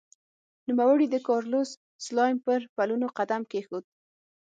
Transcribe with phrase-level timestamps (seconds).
[0.69, 1.69] نوموړي د کارلوس
[2.05, 3.85] سلایم پر پلونو قدم کېښود.